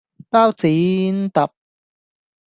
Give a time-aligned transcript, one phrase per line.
[0.31, 0.67] 包剪
[1.29, 1.51] ~~揼